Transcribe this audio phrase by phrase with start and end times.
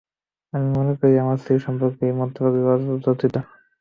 [0.53, 2.61] আমি মনে করি আমার স্ত্রী সম্পর্কে ওই মন্তব্যগুলি
[2.67, 3.35] অযাচিত।